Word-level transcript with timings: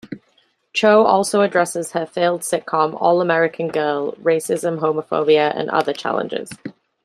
Cho 0.73 1.05
also 1.05 1.41
addresses 1.41 1.91
her 1.91 2.07
failed 2.07 2.41
sitcom 2.41 2.97
"All 2.99 3.21
American 3.21 3.67
Girl", 3.67 4.13
racism, 4.13 4.79
homophobia 4.79 5.55
and 5.55 5.69
other 5.69 5.93
challenges. 5.93 6.49